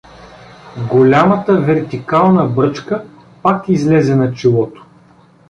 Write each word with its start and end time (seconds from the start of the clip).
Голямата 0.89 1.61
вертикална 1.61 2.45
бръчка 2.47 3.03
пак 3.41 3.69
излезе 3.69 4.15
на 4.15 4.33
челото. 4.33 4.85